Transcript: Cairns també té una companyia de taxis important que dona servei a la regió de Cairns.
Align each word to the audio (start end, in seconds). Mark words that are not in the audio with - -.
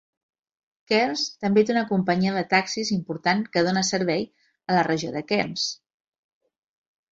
Cairns 0.91 1.25
també 1.45 1.63
té 1.69 1.73
una 1.73 1.83
companyia 1.91 2.33
de 2.39 2.43
taxis 2.55 2.91
important 2.97 3.45
que 3.57 3.65
dona 3.69 3.85
servei 3.93 4.27
a 4.73 4.79
la 4.81 4.89
regió 4.91 5.15
de 5.21 5.25
Cairns. 5.35 5.71